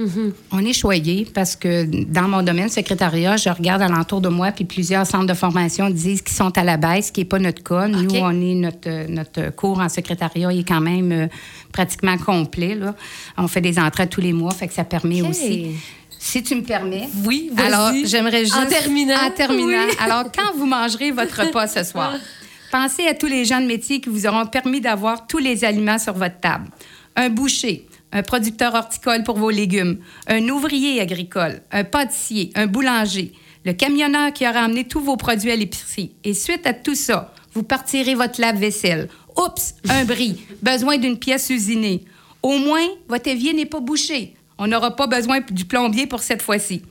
On 0.50 0.58
est 0.64 0.72
choyé 0.72 1.26
parce 1.34 1.56
que 1.56 1.84
dans 2.04 2.28
mon 2.28 2.42
domaine 2.42 2.68
secrétariat, 2.68 3.36
je 3.36 3.48
regarde 3.48 3.82
alentour 3.82 4.20
de 4.20 4.28
moi, 4.28 4.50
puis 4.52 4.64
plusieurs 4.64 5.06
centres 5.06 5.26
de 5.26 5.34
formation 5.34 5.90
disent 5.90 6.22
qu'ils 6.22 6.36
sont 6.36 6.56
à 6.58 6.64
la 6.64 6.76
baisse, 6.76 7.06
ce 7.08 7.12
qui 7.12 7.20
n'est 7.20 7.24
pas 7.26 7.38
notre 7.38 7.62
cas. 7.62 7.88
Nous, 7.88 8.08
on 8.22 8.30
est 8.40 8.54
notre, 8.54 9.08
notre 9.10 9.50
cours 9.54 9.80
en 9.80 9.88
secrétariat 9.88 10.52
il 10.52 10.60
est 10.60 10.68
quand 10.68 10.80
même 10.80 11.12
euh, 11.12 11.26
pratiquement 11.72 12.16
complet. 12.18 12.74
Là. 12.74 12.94
On 13.36 13.48
fait 13.48 13.60
des 13.60 13.78
entrées 13.78 14.08
tous 14.08 14.20
les 14.20 14.32
mois, 14.32 14.52
fait 14.52 14.68
que 14.68 14.74
ça 14.74 14.84
permet 14.84 15.22
aussi. 15.22 15.76
Si 16.24 16.40
tu 16.40 16.54
me 16.54 16.62
permets. 16.62 17.08
Oui. 17.24 17.50
Alors, 17.56 17.92
j'aimerais 18.04 18.44
juste. 18.44 18.54
En 18.54 18.66
terminant. 18.66 19.16
En 19.26 19.30
terminant. 19.32 19.86
Oui. 19.88 19.96
Alors, 19.98 20.30
quand 20.32 20.56
vous 20.56 20.66
mangerez 20.66 21.10
votre 21.10 21.42
repas 21.44 21.66
ce 21.66 21.82
soir, 21.82 22.14
pensez 22.70 23.08
à 23.08 23.14
tous 23.14 23.26
les 23.26 23.44
gens 23.44 23.60
de 23.60 23.66
métier 23.66 24.00
qui 24.00 24.08
vous 24.08 24.24
auront 24.24 24.46
permis 24.46 24.80
d'avoir 24.80 25.26
tous 25.26 25.38
les 25.38 25.64
aliments 25.64 25.98
sur 25.98 26.12
votre 26.12 26.38
table. 26.38 26.68
Un 27.16 27.28
boucher, 27.28 27.88
un 28.12 28.22
producteur 28.22 28.72
horticole 28.72 29.24
pour 29.24 29.36
vos 29.36 29.50
légumes, 29.50 29.98
un 30.28 30.48
ouvrier 30.48 31.00
agricole, 31.00 31.60
un 31.72 31.82
pâtissier, 31.82 32.52
un 32.54 32.68
boulanger, 32.68 33.32
le 33.64 33.72
camionneur 33.72 34.32
qui 34.32 34.46
aura 34.46 34.60
amené 34.60 34.84
tous 34.84 35.00
vos 35.00 35.16
produits 35.16 35.50
à 35.50 35.56
l'épicerie. 35.56 36.12
Et 36.22 36.34
suite 36.34 36.68
à 36.68 36.72
tout 36.72 36.94
ça, 36.94 37.34
vous 37.52 37.64
partirez 37.64 38.14
votre 38.14 38.40
lave-vaisselle. 38.40 39.08
Oups, 39.36 39.74
un 39.88 40.04
bris, 40.04 40.40
besoin 40.62 40.98
d'une 40.98 41.18
pièce 41.18 41.50
usinée. 41.50 42.04
Au 42.44 42.58
moins, 42.58 42.86
votre 43.08 43.28
évier 43.28 43.54
n'est 43.54 43.66
pas 43.66 43.80
bouché. 43.80 44.34
On 44.64 44.68
n'aura 44.68 44.94
pas 44.94 45.08
besoin 45.08 45.40
du 45.50 45.64
plombier 45.64 46.06
pour 46.06 46.20
cette 46.20 46.40
fois-ci. 46.40 46.82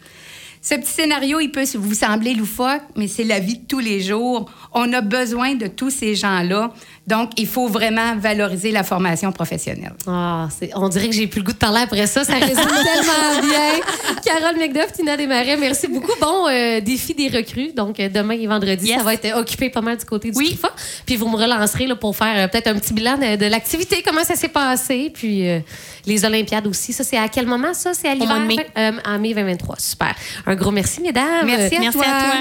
Ce 0.62 0.76
petit 0.76 0.92
scénario, 0.92 1.40
il 1.40 1.52
peut 1.52 1.64
vous 1.76 1.94
sembler 1.94 2.34
loufoque, 2.34 2.82
mais 2.98 3.08
c'est 3.08 3.24
la 3.24 3.40
vie 3.40 3.60
de 3.60 3.66
tous 3.66 3.80
les 3.80 4.02
jours. 4.02 4.52
On 4.74 4.92
a 4.92 5.00
besoin 5.00 5.56
de 5.56 5.68
tous 5.68 5.90
ces 5.90 6.14
gens-là. 6.14 6.74
Donc, 7.08 7.32
il 7.38 7.48
faut 7.48 7.68
vraiment 7.68 8.16
valoriser 8.16 8.72
la 8.72 8.84
formation 8.84 9.32
professionnelle. 9.32 9.94
Ah, 10.08 10.48
on 10.76 10.88
dirait 10.88 11.10
que 11.10 11.16
j'ai 11.16 11.26
plus 11.28 11.40
le 11.40 11.46
goût 11.46 11.52
de 11.52 11.58
parler 11.58 11.82
après 11.82 12.06
ça. 12.08 12.24
Ça 12.24 12.34
résume 12.36 12.56
tellement 12.56 13.42
bien. 13.42 13.82
Carole 14.24 14.56
McDuff, 14.58 14.92
Tina 14.94 15.18
Desmarais, 15.18 15.58
merci 15.58 15.88
beaucoup. 15.88 16.12
Bon, 16.22 16.48
euh, 16.48 16.80
défi 16.80 17.14
des 17.16 17.28
recrues. 17.28 17.74
Donc, 17.74 18.00
euh, 18.00 18.08
demain 18.08 18.36
et 18.36 18.46
vendredi, 18.46 18.88
Yes. 18.88 18.98
ça 19.00 19.04
va 19.04 19.16
être 19.16 19.36
occupé 19.36 19.70
pas 19.70 19.82
mal 19.82 19.98
du 19.98 20.06
côté 20.06 20.30
du 20.32 20.38
Oui. 20.38 20.50
CRIFA. 20.50 20.70
Puis, 21.06 21.16
vous 21.16 21.28
me 21.28 21.36
relancerez 21.38 21.88
là, 21.88 21.96
pour 21.96 22.16
faire 22.16 22.36
euh, 22.38 22.48
peut-être 22.48 22.68
un 22.68 22.76
petit 22.76 22.94
bilan 22.94 23.18
de, 23.18 23.36
de 23.36 23.46
l'activité, 23.48 24.04
comment 24.06 24.24
ça 24.24 24.36
s'est 24.36 24.48
passé. 24.48 25.12
Puis, 25.14 25.50
euh, 25.50 25.60
les 26.06 26.24
Olympiades 26.24 26.68
aussi. 26.68 26.94
Ça, 26.94 27.04
c'est 27.04 27.18
à 27.18 27.28
quel 27.30 27.48
moment, 27.48 27.74
ça? 27.74 27.94
C'est 27.96 28.10
à 28.10 28.14
l'hiver? 28.14 28.40
mai. 28.42 28.56
En 29.06 29.20
mai 29.20 29.34
2023. 29.34 29.76
Super. 29.80 30.16
Un 30.46 30.56
gros 30.56 30.72
merci, 30.72 31.02
mesdames. 31.02 31.46
Merci 31.46 31.76
à 31.76 31.80
Merci 31.80 31.98
toi. 31.98 32.06
à 32.08 32.24
toi. 32.24 32.34